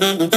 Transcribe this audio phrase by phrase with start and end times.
[0.00, 0.30] Yeah.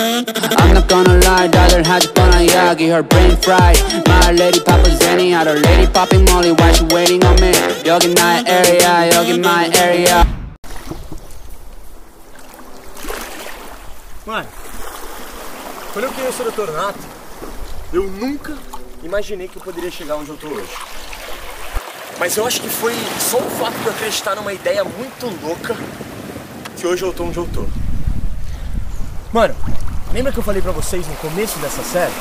[0.60, 5.34] I'm not gonna lie, 다들 하지 뻔한 이야기 Her brain fried My lady papa Zenny
[5.34, 7.54] Other lady popping molly Why she waiting on me
[7.86, 10.28] 여기 나의 area 여기 my area
[14.26, 14.48] Mano,
[15.94, 16.72] quando eu conheci o Dr.
[16.74, 17.00] Nato,
[17.94, 18.56] eu nunca
[19.02, 20.76] imaginei que eu poderia chegar onde eu tô hoje.
[22.20, 25.76] Mas eu acho que foi só o fato de eu acreditar numa ideia muito louca
[26.78, 27.66] que hoje eu tô onde eu tô.
[29.35, 29.53] Mano,
[30.13, 32.13] lembra que eu falei pra vocês no começo dessa série?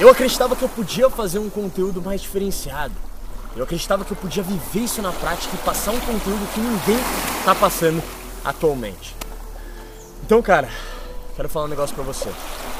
[0.00, 2.92] Eu acreditava que eu podia fazer um conteúdo mais diferenciado.
[3.54, 6.98] Eu acreditava que eu podia viver isso na prática e passar um conteúdo que ninguém
[7.44, 8.02] tá passando
[8.44, 9.14] atualmente.
[10.26, 10.68] Então, cara,
[11.36, 12.30] quero falar um negócio pra você.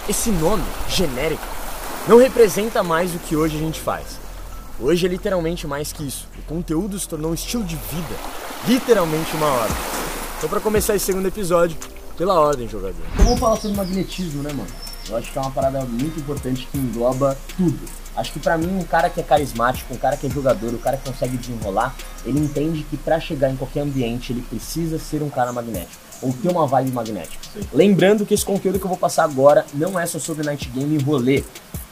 [0.09, 1.47] Esse nome, genérico,
[2.09, 4.19] não representa mais o que hoje a gente faz.
[4.81, 6.27] Hoje é literalmente mais que isso.
[6.41, 8.17] O conteúdo se tornou um estilo de vida,
[8.67, 9.73] literalmente uma hora.
[10.39, 11.79] Então, pra começar esse segundo episódio,
[12.17, 13.03] pela ordem, jogador.
[13.15, 14.71] Então vamos falar sobre magnetismo, né, mano?
[15.09, 17.81] Eu acho que é uma parada muito importante que engloba tudo.
[18.15, 20.79] Acho que pra mim, um cara que é carismático, um cara que é jogador, um
[20.79, 21.95] cara que consegue desenrolar,
[22.27, 26.01] ele entende que pra chegar em qualquer ambiente, ele precisa ser um cara magnético.
[26.21, 27.39] Ou ter uma vibe magnética.
[27.73, 30.97] Lembrando que esse conteúdo que eu vou passar agora não é só sobre night game
[30.97, 31.43] e rolê.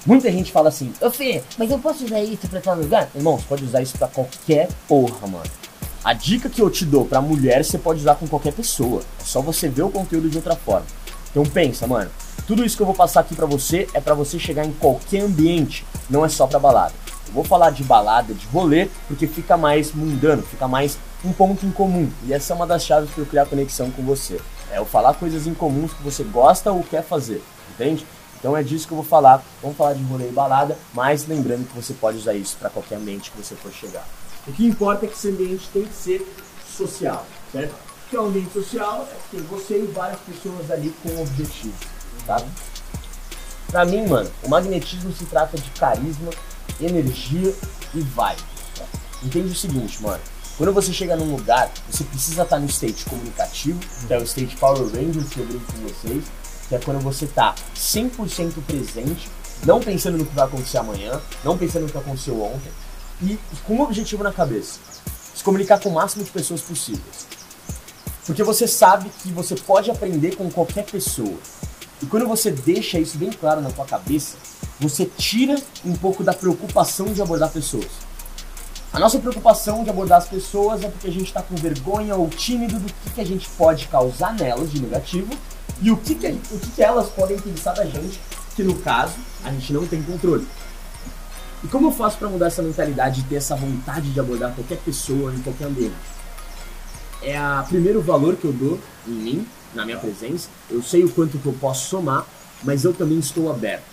[0.07, 3.11] Muita gente fala assim, ô Fê, mas eu posso usar isso pra tal lugar?
[3.15, 5.51] Irmão, você pode usar isso pra qualquer porra, mano.
[6.03, 9.03] A dica que eu te dou pra mulher, você pode usar com qualquer pessoa.
[9.21, 10.87] É só você ver o conteúdo de outra forma.
[11.31, 12.11] Então pensa, mano.
[12.47, 15.21] Tudo isso que eu vou passar aqui pra você é pra você chegar em qualquer
[15.21, 16.95] ambiente, não é só pra balada.
[17.29, 21.67] Eu vou falar de balada, de rolê, porque fica mais mundano, fica mais um ponto
[21.67, 22.11] em comum.
[22.27, 24.41] E essa é uma das chaves para eu criar conexão com você.
[24.73, 27.43] É eu falar coisas em comuns que você gosta ou quer fazer,
[27.75, 28.07] entende?
[28.39, 29.45] Então é disso que eu vou falar.
[29.61, 32.97] Vamos falar de rolê e balada, mas lembrando que você pode usar isso para qualquer
[32.97, 34.09] ambiente que você for chegar.
[34.51, 36.27] O que importa é que esse ambiente tem que ser
[36.77, 37.73] social, certo?
[38.11, 41.73] Que é um ambiente social, é ter você e várias pessoas ali com um objetivo,
[42.27, 42.43] tá?
[43.69, 46.33] Pra mim, mano, o magnetismo se trata de carisma,
[46.81, 47.55] energia
[47.95, 48.43] e vibe.
[48.77, 48.85] tá?
[49.23, 50.21] Entende o seguinte, mano.
[50.59, 53.79] Quando você chega num lugar, você precisa estar no state comunicativo,
[54.09, 56.25] que é o state Power Rangers que eu brinco com vocês,
[56.69, 59.31] que é quando você tá 100% presente,
[59.65, 62.73] não pensando no que vai acontecer amanhã, não pensando no que aconteceu ontem,
[63.23, 64.79] e com um objetivo na cabeça:
[65.35, 67.27] se comunicar com o máximo de pessoas possíveis.
[68.27, 71.37] Porque você sabe que você pode aprender com qualquer pessoa.
[72.03, 74.37] E quando você deixa isso bem claro na tua cabeça,
[74.79, 77.89] você tira um pouco da preocupação de abordar pessoas.
[78.93, 82.29] A nossa preocupação de abordar as pessoas é porque a gente está com vergonha ou
[82.29, 85.33] tímido do que, que a gente pode causar nelas de negativo
[85.81, 88.21] e o que, que, o que, que elas podem pensar da gente,
[88.57, 89.15] que no caso
[89.45, 90.47] a gente não tem controle.
[91.63, 94.79] E como eu faço para mudar essa mentalidade e ter essa vontade de abordar qualquer
[94.79, 95.95] pessoa em qualquer ambiente?
[97.23, 100.49] É a primeiro valor que eu dou em mim, na minha presença.
[100.71, 102.27] Eu sei o quanto que eu posso somar,
[102.63, 103.85] mas eu também estou aberto.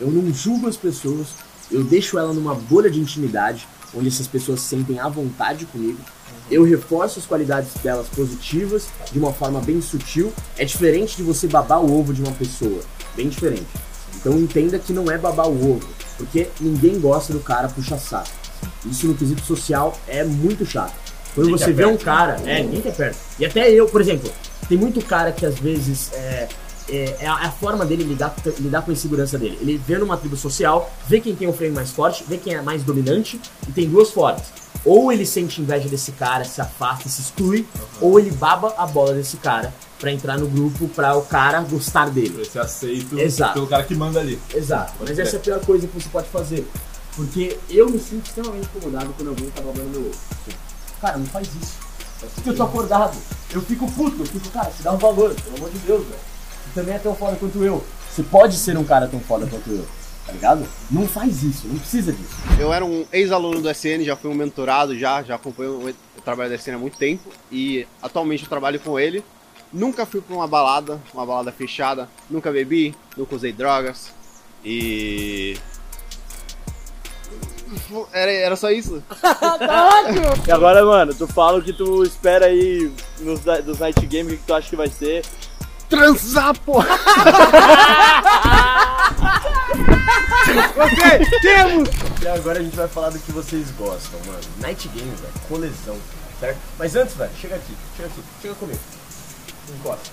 [0.00, 1.28] Eu não julgo as pessoas,
[1.70, 5.98] eu deixo ela numa bolha de intimidade, onde essas pessoas se sentem à vontade comigo.
[6.50, 10.32] Eu reforço as qualidades delas positivas de uma forma bem sutil.
[10.56, 12.80] É diferente de você babar o ovo de uma pessoa,
[13.14, 13.68] bem diferente.
[14.16, 15.86] Então entenda que não é babar o ovo,
[16.16, 18.28] porque ninguém gosta do cara puxa saco.
[18.86, 20.94] Isso no quesito social é muito chato.
[21.34, 23.18] Quando você vê um cara, é, ninguém quer perto.
[23.38, 24.30] E até eu, por exemplo,
[24.68, 26.48] tem muito cara que às vezes é,
[26.88, 29.58] é, é a, é a forma dele lidar, lidar com a insegurança dele.
[29.60, 32.62] Ele vê numa tribo social, vê quem tem o frame mais forte, vê quem é
[32.62, 34.42] mais dominante, e tem duas formas.
[34.84, 37.66] Ou ele sente inveja desse cara, se afasta, se exclui,
[38.00, 39.72] ou ele baba a bola desse cara
[40.04, 42.28] pra entrar no grupo, pra o cara gostar dele.
[42.28, 43.54] Pra ser aceito Exato.
[43.54, 44.38] pelo cara que manda ali.
[44.54, 46.68] Exato, mas essa é a pior coisa que você pode fazer.
[47.16, 50.18] Porque eu me sinto extremamente incomodado quando alguém tá babando meu ovo.
[51.00, 51.78] Cara, não faz isso.
[52.34, 53.16] Porque eu tô acordado.
[53.50, 56.18] Eu fico puto, eu fico, cara, se dá um valor, pelo amor de Deus, velho.
[56.66, 57.82] Você também é tão foda quanto eu.
[58.10, 59.86] Você pode ser um cara tão foda quanto eu,
[60.26, 60.66] tá ligado?
[60.90, 62.34] Não faz isso, não precisa disso.
[62.58, 66.22] Eu era um ex-aluno do SN, já fui um mentorado, já, já acompanho o o
[66.22, 69.24] trabalho do SN há muito tempo e atualmente eu trabalho com ele.
[69.74, 74.12] Nunca fui pra uma balada, uma balada fechada, nunca bebi, nunca usei drogas
[74.64, 75.58] e.
[78.12, 79.02] Era, era só isso?
[80.46, 84.36] E agora, mano, tu fala o que tu espera aí nos, dos night games, o
[84.36, 85.24] que tu acha que vai ser.
[85.88, 86.86] Transar, porra!
[90.76, 91.88] Ok, temos!
[92.22, 94.40] E agora a gente vai falar do que vocês gostam, mano.
[94.60, 95.96] Night game, velho, colesão,
[96.38, 96.58] certo?
[96.78, 98.80] Mas antes, velho, chega aqui, chega aqui, chega comigo.
[99.70, 100.10] Encosta.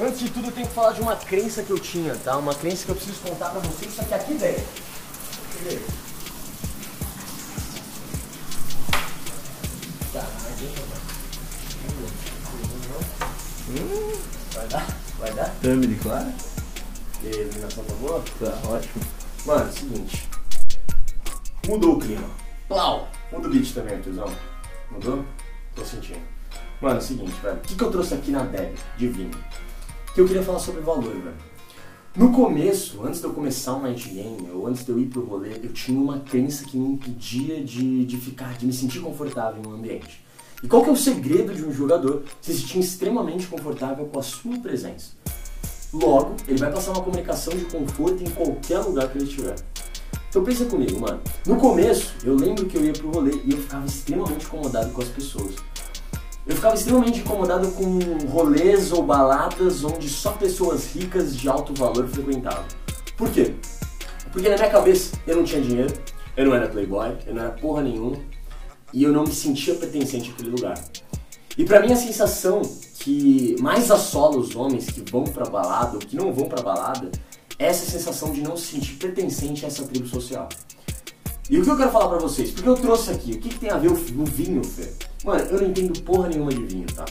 [0.00, 2.36] Antes de tudo, eu tenho que falar de uma crença que eu tinha, tá?
[2.36, 4.64] Uma crença que eu preciso contar pra vocês, só que aqui dentro.
[10.12, 10.26] Tá,
[10.58, 11.02] deixa eu.
[13.70, 14.18] Hum,
[14.54, 14.86] Vai dar?
[15.18, 15.50] Vai dar?
[15.62, 16.32] Thumb, claro.
[17.22, 18.24] E aí, a iluminação tá boa?
[18.38, 19.04] Tá, ótimo.
[19.46, 20.28] Mano, é o seguinte.
[21.66, 22.28] Mudou o clima.
[22.68, 23.08] Plau!
[23.30, 24.34] Muda o beat também, Arthurzão.
[24.90, 25.24] Mudou?
[25.74, 26.20] Tô sentindo.
[26.82, 27.56] Mano, é o seguinte, velho.
[27.56, 29.30] O que, que eu trouxe aqui na Deb de vinho?
[30.12, 31.52] Que eu queria falar sobre valor, velho.
[32.16, 35.24] No começo, antes de eu começar um night game, ou antes de eu ir pro
[35.24, 39.62] rolê, eu tinha uma crença que me impedia de, de ficar, de me sentir confortável
[39.62, 40.24] no ambiente.
[40.60, 44.22] E qual que é o segredo de um jogador se sentir extremamente confortável com a
[44.22, 45.12] sua presença?
[45.92, 49.54] Logo, ele vai passar uma comunicação de conforto em qualquer lugar que ele estiver.
[50.28, 51.20] Então pensa comigo, mano.
[51.46, 55.00] No começo, eu lembro que eu ia pro rolê e eu ficava extremamente incomodado com
[55.00, 55.54] as pessoas.
[56.44, 57.98] Eu ficava extremamente incomodado com
[58.28, 62.64] rolês ou baladas onde só pessoas ricas de alto valor frequentavam.
[63.16, 63.54] Por quê?
[64.32, 65.92] Porque na minha cabeça eu não tinha dinheiro,
[66.36, 68.16] eu não era playboy, eu não era porra nenhuma
[68.92, 70.82] e eu não me sentia pertencente àquele lugar.
[71.56, 72.62] E pra mim a sensação
[72.98, 77.10] que mais assola os homens que vão pra balada ou que não vão pra balada
[77.58, 80.48] é essa sensação de não se sentir pertencente a essa tribo social.
[81.50, 82.50] E o que eu quero falar pra vocês?
[82.50, 84.92] Porque eu trouxe aqui, o que, que tem a ver o, o vinho, Fê?
[85.24, 87.04] Mano, eu não entendo porra nenhuma de vinho, tá?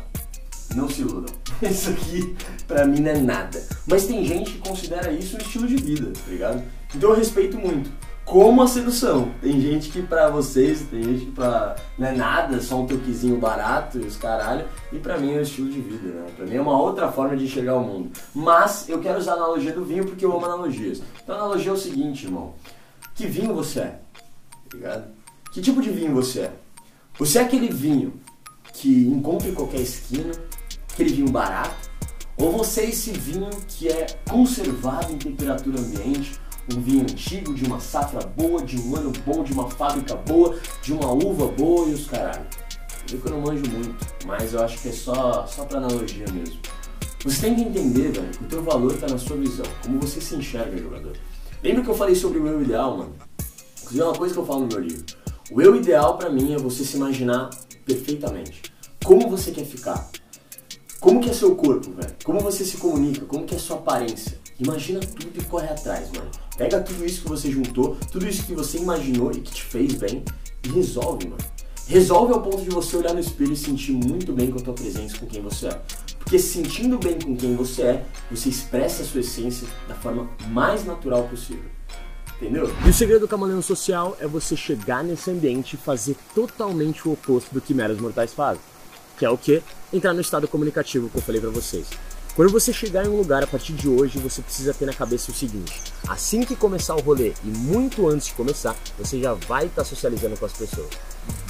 [0.75, 1.33] Não se iludam.
[1.61, 2.35] Isso aqui,
[2.67, 3.61] pra mim, não é nada.
[3.85, 6.63] Mas tem gente que considera isso um estilo de vida, tá ligado?
[6.95, 7.91] Então eu respeito muito.
[8.23, 9.31] Como a sedução.
[9.41, 13.37] Tem gente que pra vocês, tem gente que pra não é nada, só um toquezinho
[13.37, 14.65] barato e os caralho.
[14.91, 16.25] E pra mim é um estilo de vida, né?
[16.35, 18.11] Pra mim é uma outra forma de enxergar o mundo.
[18.33, 21.01] Mas eu quero usar a analogia do vinho porque eu amo analogias.
[21.21, 22.53] Então a analogia é o seguinte, irmão.
[23.13, 23.99] Que vinho você é?
[24.73, 25.12] Ligado?
[25.51, 26.53] Que tipo de vinho você é?
[27.18, 28.13] Você é aquele vinho
[28.73, 30.31] que encontra em qualquer esquina,
[30.94, 31.89] aquele vinho barato,
[32.38, 36.39] ou você é esse vinho que é conservado em temperatura ambiente,
[36.73, 40.57] um vinho antigo, de uma safra boa, de um ano bom, de uma fábrica boa,
[40.81, 42.45] de uma uva boa e os caralho.
[43.12, 43.95] Eu que eu não manjo muito,
[44.25, 46.59] mas eu acho que é só, só pra analogia mesmo.
[47.24, 50.21] Você tem que entender, velho, que o teu valor tá na sua visão, como você
[50.21, 51.13] se enxerga, jogador.
[51.62, 53.15] Lembra que eu falei sobre o meu ideal, mano?
[53.91, 55.05] Inclusive é uma coisa que eu falo no meu livro.
[55.51, 57.49] O eu ideal pra mim é você se imaginar
[57.85, 58.61] perfeitamente.
[59.03, 60.09] Como você quer ficar?
[61.01, 62.15] Como que é seu corpo, velho?
[62.23, 63.25] Como você se comunica?
[63.25, 64.39] Como que é sua aparência?
[64.57, 66.31] Imagina tudo e corre atrás, mano.
[66.55, 69.95] Pega tudo isso que você juntou, tudo isso que você imaginou e que te fez
[69.95, 70.23] bem
[70.63, 71.43] e resolve, mano.
[71.85, 74.73] Resolve ao ponto de você olhar no espelho e sentir muito bem com a tua
[74.73, 75.81] presença, com quem você é.
[76.17, 80.85] Porque sentindo bem com quem você é, você expressa a sua essência da forma mais
[80.85, 81.69] natural possível.
[82.41, 82.73] Entendeu?
[82.83, 87.11] E o segredo do camaleão social é você chegar nesse ambiente e fazer totalmente o
[87.11, 88.61] oposto do que meros mortais fazem.
[89.15, 89.61] Que é o que?
[89.93, 91.85] Entrar no estado comunicativo que eu falei pra vocês.
[92.35, 95.29] Quando você chegar em um lugar a partir de hoje, você precisa ter na cabeça
[95.29, 99.67] o seguinte: assim que começar o rolê e muito antes de começar, você já vai
[99.67, 100.89] estar socializando com as pessoas.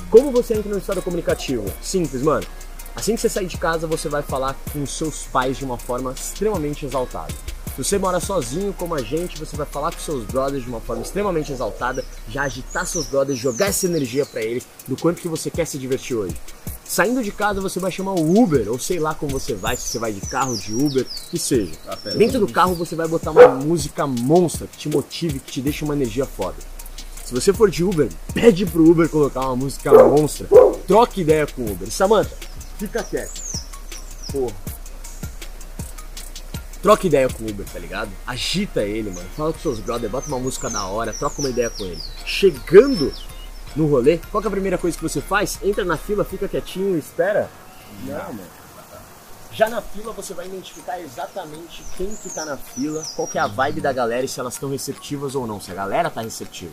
[0.09, 1.71] Como você entra no estado comunicativo?
[1.81, 2.45] Simples, mano.
[2.93, 6.11] Assim que você sair de casa, você vai falar com seus pais de uma forma
[6.11, 7.33] extremamente exaltada.
[7.81, 10.79] Se você mora sozinho, como a gente, você vai falar com seus brothers de uma
[10.79, 15.27] forma extremamente exaltada, já agitar seus brothers, jogar essa energia para eles do quanto que
[15.27, 16.35] você quer se divertir hoje.
[16.85, 19.87] Saindo de casa, você vai chamar o Uber, ou sei lá como você vai, se
[19.87, 21.71] você vai de carro, de Uber, que seja.
[22.15, 25.83] Dentro do carro, você vai botar uma música monstra que te motive, que te deixe
[25.83, 26.57] uma energia foda.
[27.25, 30.47] Se você for de Uber, pede pro Uber colocar uma música monstra.
[30.85, 31.89] Troque ideia com o Uber.
[31.89, 32.37] Samantha,
[32.77, 33.41] fica quieto.
[34.31, 34.80] Porra.
[36.81, 38.09] Troca ideia com o Uber, tá ligado?
[38.25, 39.27] Agita ele, mano.
[39.37, 42.01] Fala com seus brothers, bota uma música da hora, troca uma ideia com ele.
[42.25, 43.13] Chegando
[43.75, 45.59] no rolê, qual que é a primeira coisa que você faz?
[45.61, 47.49] Entra na fila, fica quietinho e espera?
[48.03, 48.61] Não, mano.
[49.53, 53.41] Já na fila você vai identificar exatamente quem que tá na fila, qual que é
[53.41, 56.21] a vibe da galera e se elas estão receptivas ou não, se a galera tá
[56.21, 56.71] receptiva.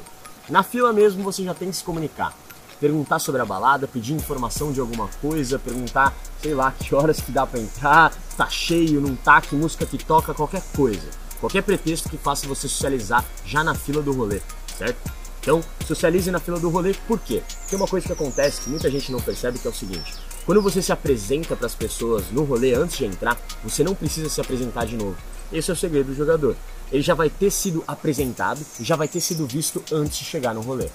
[0.49, 2.33] Na fila mesmo você já tem que se comunicar.
[2.81, 7.33] Perguntar sobre a balada, pedir informação de alguma coisa, perguntar, sei lá, que horas que
[7.33, 11.09] dá pra entrar, tá cheio, não tá, que música que toca, qualquer coisa.
[11.41, 14.41] Qualquer pretexto que faça você socializar já na fila do rolê,
[14.77, 14.99] certo?
[15.41, 17.43] Então, socialize na fila do rolê, por quê?
[17.69, 20.61] Tem uma coisa que acontece que muita gente não percebe que é o seguinte: quando
[20.61, 24.41] você se apresenta para as pessoas no rolê antes de entrar, você não precisa se
[24.41, 25.17] apresentar de novo.
[25.53, 26.57] Esse é o segredo do jogador.
[26.93, 30.61] Ele já vai ter sido apresentado, já vai ter sido visto antes de chegar no
[30.61, 30.89] rolê.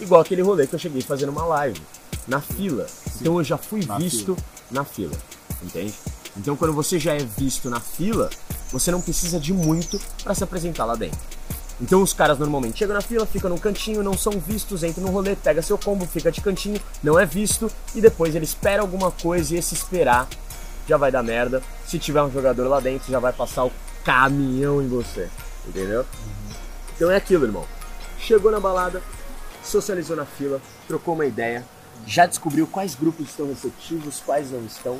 [0.00, 1.80] Igual aquele rolê que eu cheguei fazendo uma live,
[2.26, 2.86] na fila.
[3.20, 4.36] Então eu já fui Na visto
[4.70, 5.16] na fila,
[5.62, 5.94] entende?
[6.36, 8.30] Então quando você já é visto na fila,
[8.72, 11.18] você não precisa de muito para se apresentar lá dentro.
[11.80, 15.10] Então os caras normalmente chegam na fila, ficam no cantinho, não são vistos, entram no
[15.10, 19.10] rolê, pega seu combo, fica de cantinho, não é visto, e depois ele espera alguma
[19.10, 20.28] coisa e esse esperar
[20.86, 21.62] já vai dar merda.
[21.86, 23.72] Se tiver um jogador lá dentro, já vai passar o
[24.04, 25.28] caminhão em você.
[25.66, 26.04] Entendeu?
[26.94, 27.64] Então é aquilo, irmão.
[28.18, 29.02] Chegou na balada,
[29.62, 31.64] socializou na fila, trocou uma ideia,
[32.06, 34.98] já descobriu quais grupos estão receptivos, quais não estão.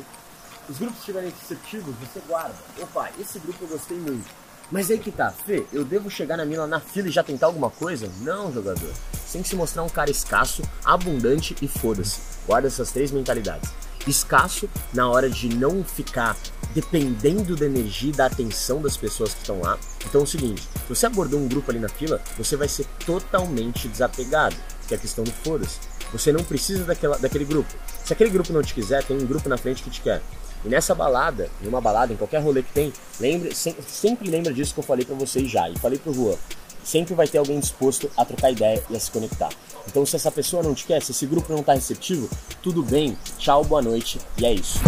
[0.69, 2.55] Os grupos estiverem receptivos, você guarda.
[2.79, 4.29] Opa, esse grupo eu gostei muito.
[4.71, 7.47] Mas aí que tá, Fê, eu devo chegar na mina na fila e já tentar
[7.47, 8.09] alguma coisa?
[8.21, 8.93] Não, jogador.
[9.31, 12.19] Que se mostrar um cara escasso, abundante e foda-se.
[12.45, 13.69] Guarda essas três mentalidades.
[14.07, 16.35] Escasso na hora de não ficar
[16.73, 19.77] dependendo da energia e da atenção das pessoas que estão lá.
[20.05, 22.85] Então é o seguinte, se você abordou um grupo ali na fila, você vai ser
[23.05, 24.55] totalmente desapegado,
[24.87, 25.79] que é a questão do foda-se.
[26.11, 27.73] Você não precisa daquela, daquele grupo.
[28.03, 30.21] Se aquele grupo não te quiser, tem um grupo na frente que te quer.
[30.63, 34.53] E nessa balada, em uma balada, em qualquer rolê que tem, lembre, sempre, sempre lembra
[34.53, 36.35] disso que eu falei para vocês já e falei pro Juan.
[36.83, 39.49] Sempre vai ter alguém disposto a trocar ideia e a se conectar.
[39.87, 42.29] Então, se essa pessoa não te quer, se esse grupo não tá receptivo,
[42.61, 44.79] tudo bem, tchau, boa noite e é isso.